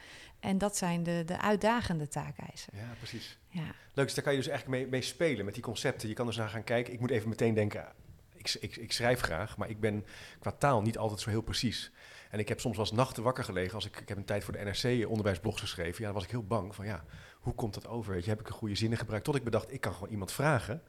[0.40, 2.72] En dat zijn de, de uitdagende taakeisen.
[2.76, 3.38] ja, precies.
[3.48, 3.74] Ja.
[3.94, 6.08] Leuk, dus daar kan je dus eigenlijk mee, mee spelen met die concepten.
[6.08, 6.92] Je kan dus naar gaan kijken.
[6.92, 7.86] Ik moet even meteen denken,
[8.34, 10.04] ik, ik, ik schrijf graag, maar ik ben
[10.38, 11.92] qua taal niet altijd zo heel precies.
[12.30, 14.44] En ik heb soms wel eens nachten wakker gelegen als ik, ik heb een tijd
[14.44, 15.98] voor de NRC onderwijsblogs geschreven.
[15.98, 17.04] Ja, dan was ik heel bang van ja,
[17.40, 18.12] hoe komt dat over?
[18.12, 19.24] Weet je, heb ik een goede zinnen gebruikt?
[19.24, 20.82] Tot ik bedacht, ik kan gewoon iemand vragen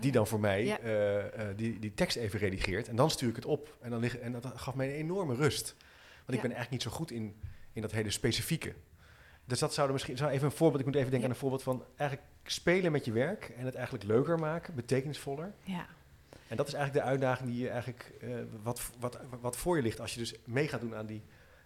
[0.00, 0.78] die dan voor mij Ja.
[0.78, 2.88] eh, eh, die, die tekst even redigeert.
[2.88, 3.76] En dan stuur ik het op.
[3.80, 5.74] En, dan lig, en dat gaf mij een enorme rust.
[6.16, 7.40] Want ik ben eigenlijk niet zo goed in,
[7.82, 8.74] in dat hele specifieke.
[9.44, 11.34] Dus dat zou er misschien, zou even een voorbeeld, ik moet even denken Ja.
[11.34, 15.52] aan een voorbeeld van eigenlijk spelen met je werk en het eigenlijk leuker maken, betekenisvoller.
[15.62, 15.86] ja.
[16.48, 18.28] En dat is eigenlijk de uitdaging die je eigenlijk, eh,
[18.62, 21.22] wat, wat, wat voor je ligt als je dus mee gaat doen aan die,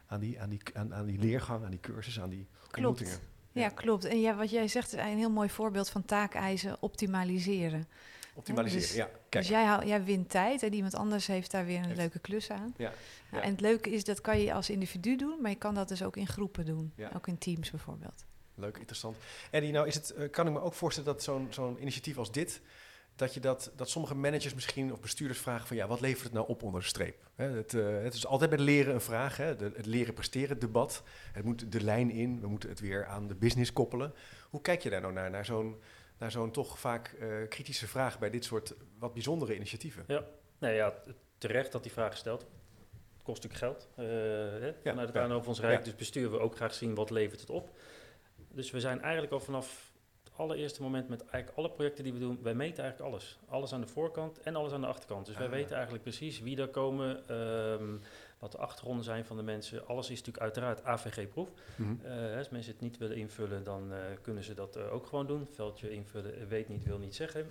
[0.06, 3.18] aan die, aan die, aan, aan die leergang, aan die cursus, aan die ontmoetingen.
[3.52, 4.04] Ja, klopt.
[4.04, 7.86] En ja, wat jij zegt is een heel mooi voorbeeld van taakeisen optimaliseren.
[8.34, 9.04] Optimaliseren, Dus- ja.
[9.04, 11.96] Kijk, Dus jij, haal- jij wint tijd en iemand anders heeft daar weer een Heeft-
[11.96, 12.74] leuke klus aan.
[12.76, 12.92] Ja,
[13.32, 13.40] Ja.
[13.42, 16.02] En het leuke is, dat kan je als individu doen, maar je kan dat dus
[16.02, 16.92] ook in groepen doen.
[16.96, 17.10] Ja.
[17.16, 18.24] Ook in teams bijvoorbeeld.
[18.54, 19.16] leuk, interessant.
[19.50, 22.32] Eddie, nou is het, eh, kan ik me ook voorstellen dat zo'n zo'n initiatief als
[22.32, 22.60] dit,
[23.16, 26.32] dat, je dat, dat sommige managers misschien of bestuurders vragen van ja, wat levert het
[26.32, 27.28] nou op onder de streep?
[27.34, 30.58] Hè, het, eh, het is altijd bij leren een vraag, hè, de, het leren presteren
[30.58, 31.02] debat.
[31.32, 34.14] Het moet de lijn in, we moeten het weer aan de business koppelen.
[34.50, 35.76] Hoe kijk je daar nou naar, naar zo'n
[36.22, 40.04] naar zo'n toch vaak eh, kritische vraag bij dit soort wat bijzondere initiatieven?
[40.58, 41.08] Ja, t-
[41.38, 42.56] terecht dat die vraag gesteld wordt.
[43.14, 43.88] Het kost natuurlijk geld.
[43.96, 44.04] eh,
[44.60, 45.22] hè, vanuit het ja.
[45.22, 45.78] ANO van ons Rijk.
[45.78, 45.84] Ja.
[45.84, 47.70] Dus bestuur we ook graag zien wat levert het op.
[48.36, 49.92] Dus we zijn eigenlijk al vanaf
[50.24, 53.38] het allereerste moment met eigenlijk alle projecten die we doen, wij meten eigenlijk alles.
[53.48, 55.26] Alles aan de voorkant en alles aan de achterkant.
[55.26, 55.52] Dus wij Ah.
[55.52, 57.96] weten eigenlijk precies wie er komen, ehm,
[58.42, 59.86] wat de achtergronden zijn van de mensen.
[59.86, 61.48] Alles is natuurlijk uiteraard AVG-proef.
[61.76, 61.94] Mhm.
[62.02, 65.26] Eh, als mensen het niet willen invullen, dan eh, kunnen ze dat eh, ook gewoon
[65.26, 65.46] doen.
[65.52, 67.46] Veldje invullen, weet niet, wil niet zeggen.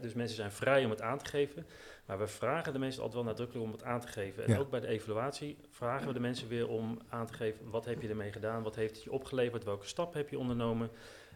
[0.00, 1.66] Dus mensen zijn vrij om het aan te geven.
[2.06, 4.44] Maar we vragen de mensen altijd wel nadrukkelijk om het aan te geven.
[4.44, 4.58] En Ja.
[4.58, 7.70] ook bij de evaluatie vragen we de mensen weer om aan te geven...
[7.70, 10.90] wat heb je ermee gedaan, wat heeft het je opgeleverd, welke stap heb je ondernomen.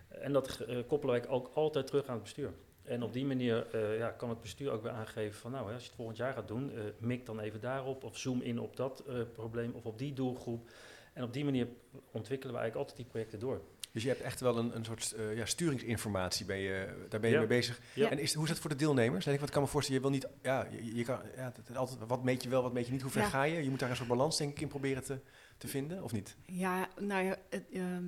[0.09, 2.53] En dat koppelen wij ook altijd terug aan het bestuur.
[2.91, 5.51] En op die manier eh, ja, kan het bestuur ook weer aangeven van...
[5.51, 8.05] nou, hè, als je het volgend jaar gaat doen, eh, mik dan even daarop...
[8.05, 10.71] of zoom in op dat eh, probleem of op die doelgroep...
[11.13, 11.67] En op die manier
[12.11, 13.61] ontwikkelen we eigenlijk altijd die projecten door.
[13.93, 17.29] Dus je hebt echt wel een, een soort eh, ja, sturingsinformatie, ben je, daar ben
[17.29, 17.41] je Ja.
[17.41, 17.81] mee bezig.
[17.95, 18.11] Ja.
[18.11, 19.25] En is, hoe is dat voor de deelnemers?
[19.25, 21.99] Denk ik, wat kan me voorstellen, je wil niet, ja, je, je kan, ja, altijd,
[22.07, 23.29] wat meet je wel, wat meet je niet, hoe ver Ja.
[23.29, 23.63] ga je?
[23.63, 25.19] Je moet daar een soort balans denk ik in proberen te,
[25.61, 26.37] te vinden, of niet?
[26.45, 28.05] Ja, nou ja, het, ehm,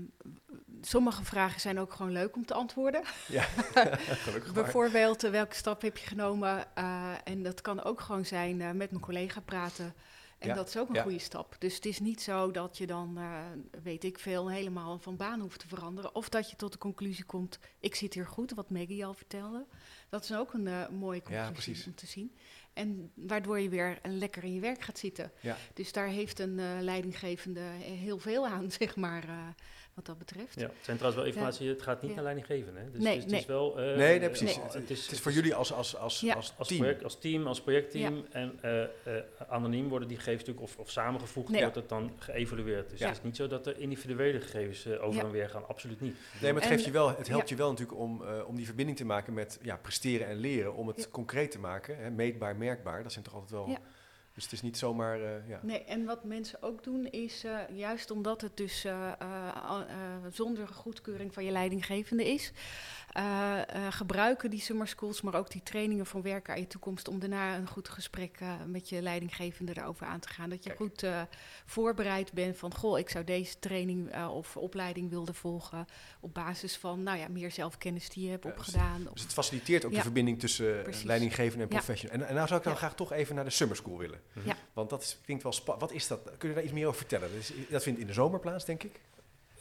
[0.80, 3.02] sommige vragen zijn ook gewoon leuk om te antwoorden.
[3.28, 3.42] Ja,
[4.24, 4.52] gelukkig.
[4.52, 6.64] Bijvoorbeeld, eh, welke stap heb je genomen?
[6.74, 9.94] Eh, en dat kan ook gewoon zijn eh, met mijn collega praten.
[10.38, 11.02] En Ja, dat is ook een ja.
[11.02, 11.56] goede stap.
[11.58, 13.18] Dus het is niet zo dat je dan,
[13.82, 16.14] weet ik veel, helemaal van baan hoeft te veranderen.
[16.14, 19.66] Of dat je tot de conclusie komt, ik zit hier goed, wat Maggie al vertelde.
[20.08, 22.32] Dat is ook een mooie conclusie om te zien.
[22.72, 25.32] En waardoor je weer eh, lekker in je werk gaat zitten.
[25.40, 25.56] Ja.
[25.74, 29.46] Dus daar heeft een eh, leidinggevende heel veel aan, zeg maar, eh,
[29.94, 30.54] wat dat betreft.
[30.60, 32.14] Ja, het zijn trouwens wel informatie, het gaat niet Ja.
[32.16, 32.76] naar leidinggeven.
[32.76, 32.90] Hè?
[32.90, 33.40] Dus Nee, het, is, het nee.
[33.40, 33.80] is wel...
[33.80, 34.56] eh, Nee, nee, precies.
[34.62, 36.34] Het, het is, het is voor jullie als, als, als, Ja.
[36.34, 36.80] als als, team.
[36.80, 38.88] project, als team, als projectteam en eh, eh,
[39.48, 41.60] anoniem worden die gegevens natuurlijk, of, of samengevoegd, Nee.
[41.60, 42.90] wordt het dan geëvalueerd.
[42.90, 43.06] Dus Ja.
[43.08, 45.26] het is niet zo dat er individuele gegevens over Ja.
[45.26, 46.16] en weer gaan, absoluut niet.
[46.40, 47.54] Nee, maar het, En- geeft je wel, het helpt ja.
[47.54, 50.74] je wel natuurlijk om, eh, om die verbinding te maken met ja, presteren en leren.
[50.74, 51.06] Om het Ja.
[51.10, 53.02] concreet te maken, hè, meetbaar, merkbaar.
[53.02, 53.78] Dat zijn toch altijd wel...
[54.34, 55.20] Dus het is niet zomaar...
[55.20, 55.60] eh, ja.
[55.62, 59.12] Nee, en wat mensen ook doen is, eh, juist omdat het dus eh,
[60.30, 62.52] zonder goedkeuring van je leidinggevende is,
[63.12, 67.08] eh, eh, gebruiken die summer schools, maar ook die trainingen van werken aan je toekomst,
[67.08, 70.50] om daarna een goed gesprek eh, met je leidinggevende erover aan te gaan.
[70.50, 70.80] Dat je Kijk.
[70.80, 71.04] goed
[71.66, 75.86] voorbereid bent van, goh, ik zou deze training of opleiding willen volgen
[76.20, 79.08] op basis van, nou ja, meer zelfkennis die je hebt opgedaan.
[79.12, 81.02] Dus het faciliteert ook de verbinding tussen Precies.
[81.02, 82.16] leidinggevende en professional.
[82.16, 84.20] En, en nou zou ik dan graag toch even naar de summer school willen.
[84.44, 84.56] Ja.
[84.72, 85.86] Want dat is- klinkt wel spannend.
[85.90, 86.30] Wat is dat?
[86.38, 87.28] Kun je daar iets meer over vertellen?
[87.32, 89.00] Dat, is- dat vindt in de zomer plaats, denk ik.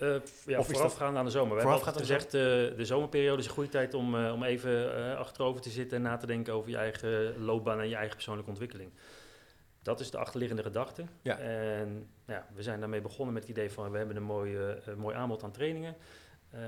[0.02, 1.56] F- ja, voorafgaand aan de zomer.
[1.56, 5.62] We hebben gezegd, eh, de zomerperiode is een goede tijd om, eh, om even achterover
[5.62, 8.92] te zitten en na te denken over je eigen loopbaan en je eigen persoonlijke ontwikkeling.
[9.82, 11.04] Dat is de achterliggende gedachte.
[11.22, 11.38] Ja.
[11.38, 14.58] En ja, we zijn daarmee begonnen met het idee van we hebben een mooi,
[14.98, 15.96] mooi aanbod aan trainingen.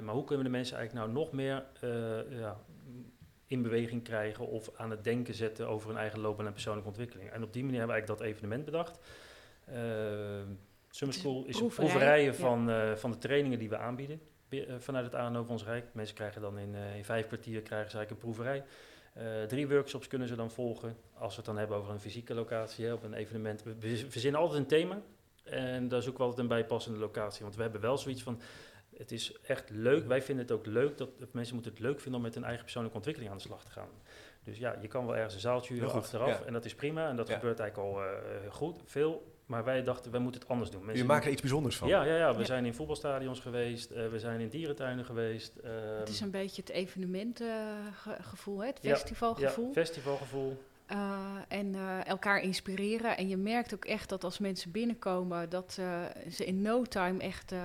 [0.02, 1.64] Maar hoe kunnen we de mensen eigenlijk nou nog meer
[2.30, 2.58] ja,
[3.48, 7.30] in beweging krijgen of aan het denken zetten over hun eigen loopbaan en persoonlijke ontwikkeling?
[7.30, 9.00] En op die manier hebben we eigenlijk dat evenement bedacht.
[10.96, 12.34] Summer Het is een School is een proeverij, proeverijen ja.
[12.34, 15.86] van, eh, van de trainingen die we aanbieden eh, vanuit het ANO van ons Rijk.
[15.94, 18.64] Mensen krijgen dan in, eh, in vijf kwartier krijgen ze eigenlijk een proeverij.
[19.14, 20.98] Eh, drie workshops kunnen ze dan volgen.
[21.14, 23.64] Als we het dan hebben over een fysieke locatie, hè, op een evenement.
[23.64, 25.02] We, we verzinnen altijd een thema.
[25.44, 27.44] En daar zoeken we altijd een bijpassende locatie.
[27.44, 28.42] Want we hebben wel zoiets van,
[28.98, 30.08] het is echt leuk.
[30.08, 32.44] Wij vinden het ook leuk, dat of mensen moeten het leuk vinden om met hun
[32.44, 33.90] eigen persoonlijke ontwikkeling aan de slag te gaan.
[34.44, 36.40] Dus ja, je kan wel ergens een zaaltje huren achteraf.
[36.40, 36.46] ja.
[36.46, 37.10] En dat is prima.
[37.10, 37.34] En dat Ja.
[37.34, 39.33] gebeurt eigenlijk al eh, goed, veel.
[39.46, 40.86] Maar wij dachten, wij moeten het anders doen.
[40.86, 41.88] Jullie maken er iets bijzonders van.
[41.88, 42.46] Ja, ja, ja, we Ja.
[42.46, 45.54] zijn in voetbalstadions geweest, eh, we zijn in dierentuinen geweest.
[46.00, 49.68] Het is ehm, een beetje het evenementgevoel, het festivalgevoel.
[49.68, 50.64] Ja, festivalgevoel.
[50.92, 53.18] Uh, en uh, elkaar inspireren.
[53.18, 56.02] En je merkt ook echt dat als mensen binnenkomen, dat uh,
[56.32, 57.60] ze in no time echt uh,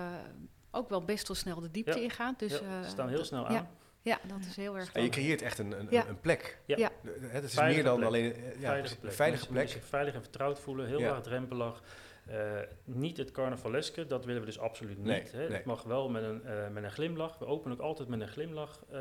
[0.71, 2.05] ook wel best wel snel de diepte Ja.
[2.05, 2.35] ingaan.
[2.37, 3.69] Dus, ja, uh, ze staan heel snel aan.
[4.03, 6.07] Ja, dat is heel erg En je creëert echt een, een, Ja.
[6.09, 6.59] een plek.
[6.65, 6.91] Ja.
[7.21, 8.09] Het is Veilige meer dan plek.
[8.09, 9.11] alleen eh, ja, veilige plek.
[9.11, 9.69] een veilige Mensen plek.
[9.69, 11.11] zich veilig en vertrouwd voelen, heel Ja.
[11.11, 11.83] laagdrempelig.
[12.27, 12.53] Eh,
[12.85, 15.07] niet het carnavaleske, dat willen we dus absoluut niet.
[15.07, 15.39] Nee, hè.
[15.39, 15.57] nee.
[15.57, 17.39] Het mag wel met een, eh, met een glimlach.
[17.39, 18.85] We openen ook altijd met een glimlach.
[18.91, 18.99] eh,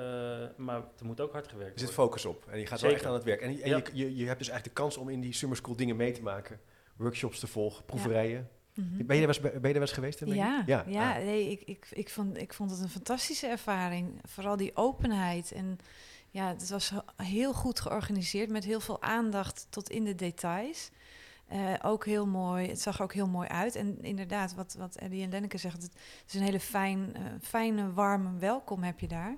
[0.58, 2.06] maar er moet ook hard gewerkt Er zit worden.
[2.16, 2.48] focus op.
[2.52, 2.96] En je gaat wel Zeker.
[2.96, 3.42] echt aan het werk.
[3.42, 3.76] En, je- en Ja.
[3.78, 6.12] je, je, je hebt dus eigenlijk de kans om in die summer school dingen mee
[6.12, 6.60] te maken.
[6.98, 8.50] Workshops te volgen, proeverijen.
[8.78, 9.06] Mhm.
[9.06, 10.20] Ben, je er wel eens, ben je er eens geweest?
[10.26, 11.16] Ja, ja, ja.
[11.16, 11.24] Ah.
[11.24, 14.22] nee, ik, ik, ik, vond, ik vond het een fantastische ervaring.
[14.24, 15.52] Vooral die openheid.
[15.52, 15.80] En
[16.30, 20.92] ja, het was heel goed georganiseerd met heel veel aandacht tot in de details.
[21.48, 23.76] Eh, ook heel mooi, het zag er ook heel mooi uit.
[23.76, 25.92] En inderdaad, wat, wat Eddie en Lenneke zeggen, het
[26.28, 29.38] is een hele fijn, eh, fijne, warme welkom heb je daar.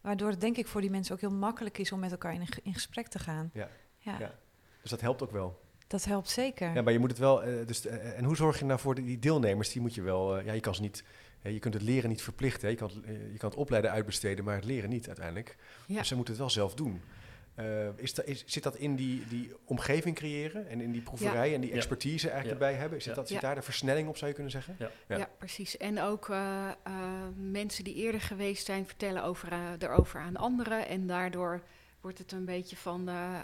[0.00, 2.46] Waardoor het denk ik voor die mensen ook heel makkelijk is om met elkaar in,
[2.62, 3.50] in gesprek te gaan.
[3.52, 4.34] Ja, ja, ja.
[4.80, 5.60] Dus dat helpt ook wel.
[5.90, 6.74] Dat helpt zeker.
[6.74, 7.42] Ja, maar je moet het wel.
[7.42, 9.72] eh, dus, eh, en hoe zorg je nou voor die, deelnemers?
[9.72, 10.36] Die moet je wel.
[10.38, 11.04] eh, ja, je kan ze niet.
[11.40, 12.62] hè, je kunt het leren niet verplichten.
[12.62, 12.68] hè.
[12.68, 15.56] Je, kan, het, eh, je kan het opleiden uitbesteden, maar het leren niet uiteindelijk.
[15.86, 15.98] Ja.
[15.98, 17.00] Dus ze moeten het wel zelf doen.
[17.54, 21.54] Eh, is da, is, zit dat in die, die omgeving creëren en in die proeverij
[21.54, 21.76] en die Ja.
[21.76, 22.66] expertise eigenlijk Ja.
[22.66, 22.98] erbij hebben?
[23.02, 23.14] Zit, Ja.
[23.18, 23.46] dat, zit Ja.
[23.46, 24.76] daar de versnelling op, zou je kunnen zeggen?
[24.78, 24.90] Ja.
[25.08, 25.16] Ja.
[25.16, 25.28] Ja.
[25.38, 25.76] precies.
[25.76, 26.92] En ook eh, eh,
[27.36, 30.86] mensen die eerder geweest zijn, vertellen over, eh, erover aan anderen.
[30.88, 31.62] En daardoor
[32.00, 33.34] wordt het een beetje van eh,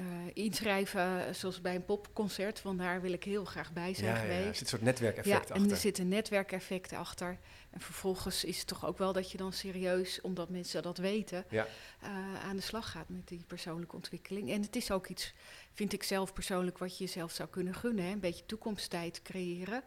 [0.00, 2.60] eh, inschrijven, zoals bij een popconcert.
[2.60, 4.46] Van daar wil ik heel graag bij zijn Ja, ja, geweest.
[4.48, 5.56] er zit een soort netwerkeffect ja, achter.
[5.56, 7.38] en er zit een netwerkeffect achter.
[7.70, 11.44] En vervolgens is het toch ook wel dat je dan serieus, omdat mensen dat weten,
[11.48, 11.66] Ja.
[12.00, 12.08] eh,
[12.44, 14.50] aan de slag gaat met die persoonlijke ontwikkeling.
[14.50, 15.32] En het is ook iets,
[15.72, 18.04] vind ik zelf persoonlijk, wat je jezelf zou kunnen gunnen.
[18.04, 18.10] Hè?
[18.10, 19.82] Een beetje toekomsttijd creëren.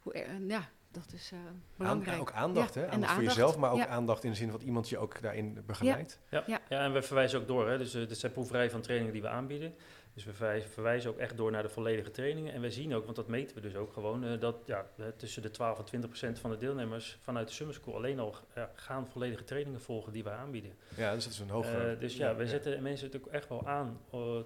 [0.00, 0.68] Hoe, eh, ja,
[1.04, 1.38] dat is eh,
[1.76, 2.14] belangrijk.
[2.14, 2.86] Aan, ook aandacht, Ja, hè?
[2.88, 3.36] Aandacht voor aandacht.
[3.36, 3.86] jezelf, maar ook Ja.
[3.86, 6.20] aandacht in de zin dat iemand je ook daarin begeleidt.
[6.30, 6.60] Ja, Ja.
[6.68, 6.84] ja.
[6.84, 7.68] en we verwijzen ook door.
[7.68, 7.78] Hè.
[7.78, 9.74] Dus eh, dit zijn proeverijen van trainingen die we aanbieden.
[10.14, 12.52] Dus we verwijzen, verwijzen ook echt door naar de volledige trainingen.
[12.52, 15.42] En we zien ook, want dat meten we dus ook gewoon, eh, dat ja, tussen
[15.42, 18.70] de 12 en 20 procent van de deelnemers vanuit de Summer School alleen al ja,
[18.74, 20.72] gaan volledige trainingen volgen die we aanbieden.
[20.96, 21.76] Ja, dus dat is een hoge...
[21.76, 24.00] Eh, dus ja, we zetten mensen natuurlijk echt wel aan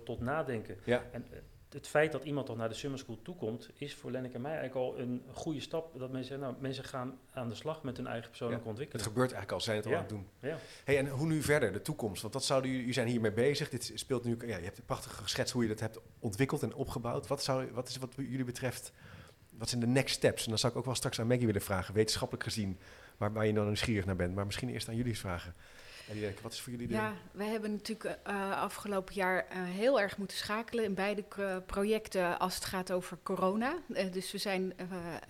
[0.05, 0.77] tot nadenken.
[0.85, 1.03] Ja.
[1.13, 1.27] En
[1.73, 4.59] het feit dat iemand toch naar de summer school toekomt, is voor Lennek en mij
[4.59, 5.99] eigenlijk al een goede stap.
[5.99, 9.07] Dat mensen, nou, mensen gaan aan de slag met hun eigen persoonlijke Het ontwikkeling.
[9.09, 9.97] gebeurt eigenlijk al, zijn het al Ja.
[9.99, 10.27] aan het doen.
[10.41, 10.59] Ja.
[10.85, 12.23] Hey, en hoe nu verder, de toekomst?
[12.23, 13.69] Want dat zouden jullie, jullie zijn hiermee bezig.
[13.71, 16.75] Dit speelt nu, ja, je hebt een prachtige geschetst hoe je dat hebt ontwikkeld en
[16.75, 17.27] opgebouwd.
[17.27, 18.93] Wat, zou, wat is wat jullie betreft,
[19.59, 20.43] wat zijn de next steps?
[20.43, 22.79] En dan zou ik ook wel straks aan Maggie willen vragen, wetenschappelijk gezien,
[23.17, 24.35] waar, waar je dan nieuwsgierig naar bent.
[24.35, 25.55] Maar misschien eerst aan jullie vragen.
[26.43, 26.95] Wat is voor jullie de...
[26.95, 31.25] Ja, we hebben natuurlijk eh, afgelopen jaar eh, heel erg moeten schakelen in beide
[31.67, 33.79] projecten als het gaat over corona.
[33.93, 34.75] Eh, dus we zijn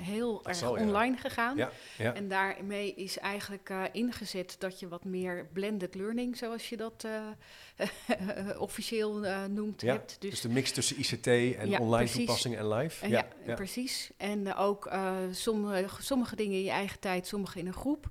[0.02, 0.82] heel erg zal, ja.
[0.82, 1.56] online gegaan.
[1.56, 2.14] Ja, ja.
[2.14, 7.06] En daarmee is eigenlijk ingezet dat je wat meer blended learning, zoals je dat
[8.58, 10.16] officieel noemt, Ja, hebt.
[10.20, 12.16] Dus de mix tussen ICT en online precies.
[12.16, 13.08] toepassingen en live.
[13.08, 14.10] Ja, precies.
[14.16, 14.90] En ook
[15.30, 18.08] sommige, sommige dingen in je eigen tijd, sommige in een groep.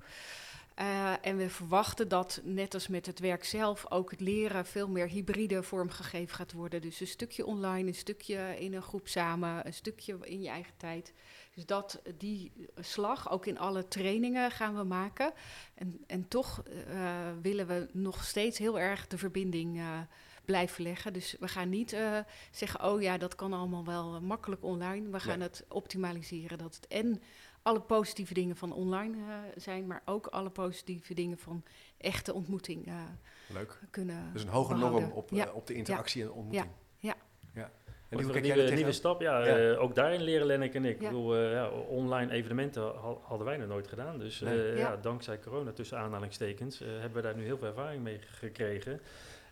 [0.79, 4.89] Eh, en we verwachten dat, net als met het werk zelf, ook het leren veel
[4.89, 6.81] meer hybride vormgegeven gaat worden.
[6.81, 10.73] Dus een stukje online, een stukje in een groep samen, een stukje in je eigen
[10.77, 11.13] tijd.
[11.55, 15.33] Dus dat, die slag, ook in alle trainingen gaan we maken.
[15.75, 19.99] En, en toch eh, willen we nog steeds heel erg de verbinding eh,
[20.45, 21.13] blijven leggen.
[21.13, 21.97] Dus we gaan niet
[22.51, 25.09] zeggen, oh ja, dat kan allemaal wel makkelijk online.
[25.09, 27.21] We gaan het optimaliseren dat het en
[27.61, 31.63] alle positieve dingen van online eh, zijn, maar ook alle positieve dingen van
[31.97, 32.93] echte ontmoeting eh,
[33.53, 33.79] Leuk.
[33.89, 35.01] kunnen Dus een hoge behouden.
[35.01, 35.47] norm op, Ja.
[35.47, 36.71] eh, op de interactie en ontmoeting.
[36.97, 37.15] Ja.
[37.53, 37.71] ja.
[38.09, 39.57] En een kijk jij nieuwe, nieuwe stap, ja, Ja.
[39.71, 40.91] eh, ook daarin leren Lennek en ik.
[40.95, 44.17] Ik bedoel, eh, ja, online evenementen ha- hadden wij nog nooit gedaan.
[44.19, 44.67] Dus eh, Nee.
[44.67, 44.75] ja.
[44.77, 44.97] Ja.
[44.97, 49.01] dankzij corona, tussen aanhalingstekens, eh, hebben we daar nu heel veel ervaring mee gekregen.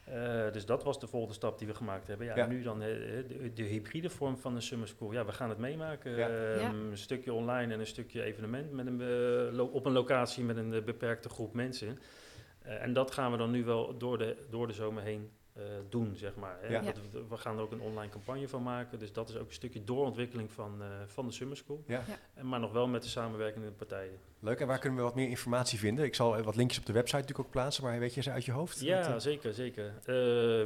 [0.08, 2.26] Eh, dus dat was de volgende stap die we gemaakt hebben.
[2.26, 2.44] Ja, Ja.
[2.44, 2.88] en nu dan eh,
[3.28, 5.12] de, de hybride vorm van de summer school.
[5.12, 6.16] Ja, we gaan het meemaken.
[6.16, 6.28] Ja.
[6.30, 6.70] Ehm, Ja.
[6.70, 9.02] Een stukje online en een stukje evenement met een,
[9.58, 12.00] eh, op een locatie met een eh, beperkte groep mensen.
[12.62, 15.64] Eh, en dat gaan we dan nu wel door de, door de zomer heen eh,
[15.90, 16.58] doen, zeg maar.
[16.62, 16.68] Hè.
[16.68, 16.82] Ja.
[16.82, 19.00] Dat we, we gaan er ook een online campagne van maken.
[19.00, 21.84] Dus dat is ook een stukje doorontwikkeling van, eh, van de Summer School.
[21.88, 22.04] Ja.
[22.08, 22.18] Ja.
[22.34, 24.20] En, maar nog wel met de samenwerkende partijen.
[24.40, 24.60] Leuk.
[24.60, 26.06] En waar kunnen we wat meer informatie vinden?
[26.06, 28.32] Ik zal eh, wat linkjes op de website natuurlijk ook plaatsen, maar weet je ze
[28.32, 28.80] uit je hoofd?
[28.80, 29.86] Ja, Dat, zeker, zeker.
[29.86, 29.94] Uh,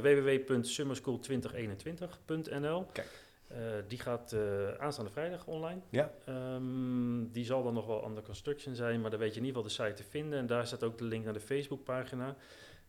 [0.00, 3.22] www.summerschool2021.nl Kijk.
[3.52, 4.40] Eh, die gaat eh,
[4.78, 5.80] aanstaande vrijdag online.
[5.90, 6.12] Ja.
[6.24, 9.62] Ehm, die zal dan nog wel under construction zijn, maar daar weet je in ieder
[9.62, 10.38] geval de site te vinden.
[10.38, 12.36] En daar staat ook de link naar de Facebookpagina.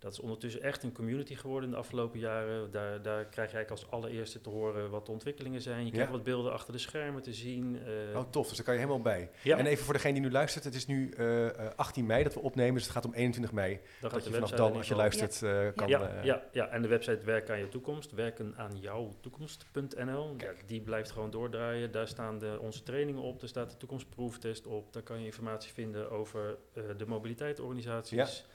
[0.03, 2.71] Dat is ondertussen echt een community geworden in de afgelopen jaren.
[2.71, 5.85] Daar, daar krijg je eigenlijk als allereerste te horen wat de ontwikkelingen zijn.
[5.85, 6.15] Je krijgt Ja.
[6.15, 7.79] wat beelden achter de schermen te zien.
[8.11, 8.47] eh, Oh, tof.
[8.47, 9.29] Dus daar kan je helemaal bij.
[9.43, 12.23] ja, En even voor degene die nu luistert, het is nu eh, eh, 18 mei
[12.23, 13.73] dat we opnemen, dus het gaat om 21 mei.
[13.73, 15.87] dan Dat gaat je de vanaf website dan, als je luistert, eh, kan...
[15.87, 20.33] ja, eh, ja, ja, en de website Werk aan je toekomst, werken aan jouw toekomst.nl.
[20.37, 21.91] Ja, die blijft gewoon doordraaien.
[21.91, 24.93] Daar staan de, onze trainingen op, daar staat de toekomstproeftest op.
[24.93, 28.45] Daar kan je informatie vinden over eh, de mobiliteitsorganisaties.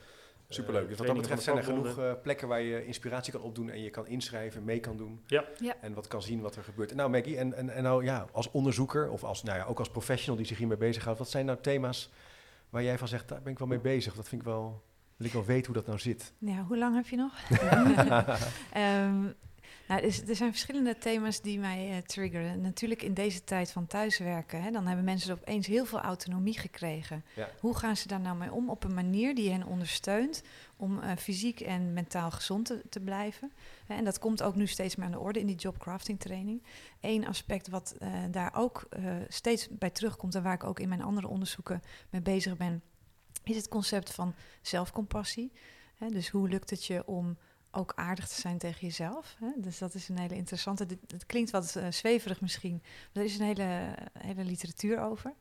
[0.48, 0.88] Superleuk.
[0.88, 3.82] Dus wat dat betreft zijn er genoeg eh, plekken waar je inspiratie kan opdoen en
[3.82, 5.22] je kan inschrijven, mee kan doen.
[5.26, 5.44] Ja.
[5.58, 5.74] Ja.
[5.80, 6.90] En wat kan zien wat er gebeurt.
[6.90, 9.78] En nou Maggie, en, en, en nou ja, als onderzoeker of als, nou ja, ook
[9.78, 12.10] als professional die zich hiermee bezighoudt, wat zijn nou thema's
[12.70, 14.14] waar jij van zegt, daar ben ik wel mee bezig.
[14.14, 14.82] Dat vind ik wel,
[15.16, 16.32] wil ik wel weten hoe dat nou zit.
[16.38, 17.32] Ja, hoe lang heb je nog?
[18.72, 19.26] Ehm,
[19.88, 22.60] nou, er, zijn verschillende thema's die mij eh, triggeren.
[22.60, 27.24] Natuurlijk in deze tijd van thuiswerken, hè, dan hebben mensen opeens heel veel autonomie gekregen.
[27.34, 27.50] Ja.
[27.60, 30.42] Hoe gaan ze daar nou mee om op een manier die hen ondersteunt
[30.76, 33.52] om eh, fysiek en mentaal gezond te, te blijven?
[33.86, 36.62] Hè, en dat komt ook nu steeds meer aan de orde in die jobcrafting training.
[37.00, 38.88] Eén aspect wat eh, daar ook
[39.28, 42.82] steeds bij terugkomt en waar ik ook in mijn andere onderzoeken mee bezig ben,
[43.44, 45.52] is het concept van zelfcompassie.
[45.94, 47.36] Hè, dus hoe lukt het je om
[47.70, 49.36] ook aardig te zijn tegen jezelf?
[49.38, 49.48] Hè?
[49.56, 50.86] Dus dat is een hele interessante.
[51.06, 55.34] Het klinkt wat eh, zweverig misschien, maar er is een hele, hele literatuur over.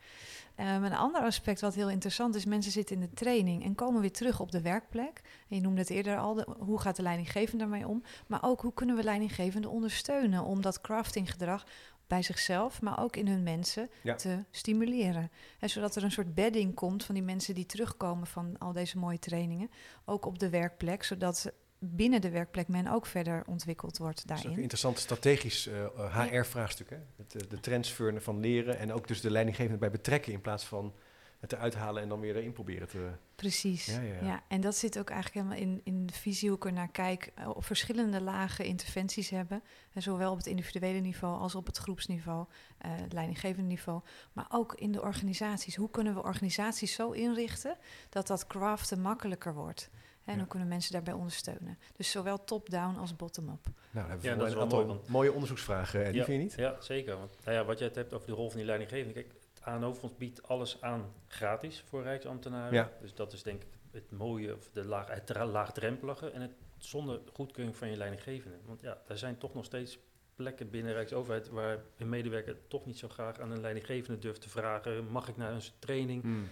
[0.55, 4.01] Ehm, een ander aspect wat heel interessant is, mensen zitten in de training en komen
[4.01, 5.21] weer terug op de werkplek.
[5.49, 8.03] En je noemde het eerder al, de- hoe gaat de leidinggevende daarmee om?
[8.27, 11.65] Maar ook hoe kunnen we leidinggevenden ondersteunen om dat craftinggedrag
[12.07, 14.15] bij zichzelf, maar ook in hun mensen Ja.
[14.15, 15.31] te stimuleren.
[15.59, 18.97] En zodat er een soort bedding komt van die mensen die terugkomen van al deze
[18.97, 19.69] mooie trainingen,
[20.05, 24.31] ook op de werkplek, zodat binnen de werkplek men ook verder ontwikkeld wordt Dat is
[24.31, 24.61] ook een daarin.
[24.61, 26.89] interessant strategisch eh, eh, HR-vraagstuk.
[27.15, 30.63] Het, eh, de transfer van leren en ook dus de leidinggevende bij betrekken in plaats
[30.65, 30.93] van
[31.39, 33.09] het eruit halen en dan weer erin proberen te...
[33.35, 33.85] Precies.
[33.85, 34.25] Ja, ja, ja.
[34.25, 36.91] Ja, en dat zit ook eigenlijk helemaal in, in de visie hoe ik er naar
[36.91, 37.31] kijk.
[37.35, 39.63] eh, Op verschillende lagen interventies hebben.
[39.93, 42.45] En zowel op het individuele niveau als op het groepsniveau,
[42.77, 44.01] eh het leidinggevende niveau.
[44.33, 45.75] Maar ook in de organisaties.
[45.75, 47.77] Hoe kunnen we organisaties zo inrichten
[48.09, 49.89] dat dat craften makkelijker wordt?
[50.27, 50.39] En Ja.
[50.39, 51.77] hoe kunnen mensen daarbij ondersteunen?
[51.95, 53.63] Dus zowel top-down als bottom-up.
[53.65, 55.99] Nou, dan hebben we Ja, dat is een aantal mooi, want- mooie onderzoeksvragen.
[55.99, 56.23] eh, die Ja.
[56.25, 56.53] vind je niet?
[56.55, 57.17] Ja, zeker.
[57.17, 59.13] Want, nou ja, wat jij het hebt over de rol van die leidinggevende.
[59.13, 62.73] Kijk, het ANO-fonds biedt alles aan gratis voor Rijksambtenaren.
[62.73, 62.91] Ja.
[63.01, 67.19] Dus dat is denk ik het mooie, of de laag, het laagdrempelige en het zonder
[67.33, 68.57] goedkeuring van je leidinggevende.
[68.65, 69.99] Want ja, er zijn toch nog steeds
[70.35, 74.49] plekken binnen Rijksoverheid waar een medewerker toch niet zo graag aan een leidinggevende durft te
[74.49, 76.47] vragen: mag ik naar een training Hmm.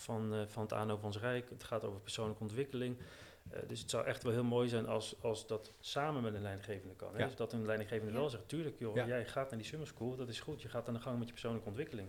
[0.00, 1.50] Van, eh, van het ANO van ons Rijk?
[1.50, 2.96] Het gaat over persoonlijke ontwikkeling.
[3.50, 6.42] Eh, dus het zou echt wel heel mooi zijn als, als dat samen met een
[6.42, 7.08] leidinggevende kan.
[7.12, 7.18] Hè?
[7.18, 7.26] Ja.
[7.26, 8.18] Dus dat een leidinggevende Ja.
[8.18, 9.06] wel zegt, tuurlijk joh, Ja.
[9.06, 10.62] jij gaat naar die summer school, dat is goed.
[10.62, 12.08] Je gaat aan de gang met je persoonlijke ontwikkeling.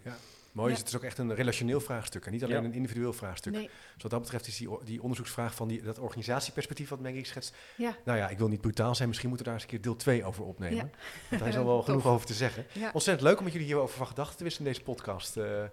[0.52, 0.84] Mooi is, Ja.
[0.84, 2.68] het is ook echt een relationeel vraagstuk en niet alleen Ja.
[2.68, 3.54] een individueel vraagstuk.
[3.54, 7.26] Nee, Dus wat dat betreft is die, die onderzoeksvraag van die, dat organisatieperspectief wat Maggie
[7.26, 7.56] schetst.
[7.78, 7.96] ja.
[8.06, 10.00] Nou ja, ik wil niet brutaal zijn, misschien moeten we daar eens een keer deel
[10.00, 10.76] 2 over opnemen.
[10.78, 10.90] Ja.
[11.30, 12.66] Want daar is al wel genoeg over te zeggen.
[12.74, 12.90] ja.
[12.94, 15.38] Ontzettend leuk om met jullie hierover van gedachten te wisselen in deze podcast.
[15.38, 15.70] Eh, eh,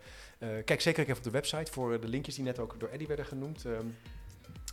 [0.65, 3.27] kijk zeker even op de website voor de linkjes die net ook door Eddie werden
[3.27, 3.65] genoemd.
[3.65, 3.87] Ehm,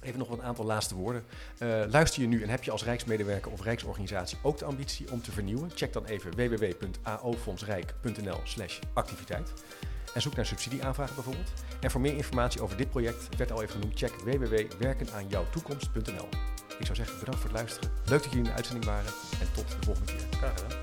[0.06, 1.24] even nog een aantal laatste woorden.
[1.58, 5.22] Eh, luister je nu en heb je als Rijksmedewerker of Rijksorganisatie ook de ambitie om
[5.22, 5.72] te vernieuwen?
[5.76, 9.54] Check dan even www.aofondsrijk.nl slash activiteit.
[10.14, 11.52] En zoek naar subsidieaanvragen bijvoorbeeld.
[11.80, 16.28] En voor meer informatie over dit project, werd al even genoemd, check www.werkenaanjouwtoekomst.nl.
[16.80, 17.92] Ik zou zeggen, bedankt voor het luisteren.
[18.06, 20.22] Leuk dat jullie in de uitzending waren en tot de volgende keer.
[20.38, 20.80] Graag gedaan.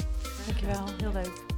[0.47, 1.52] Dankjewel, heel leuk.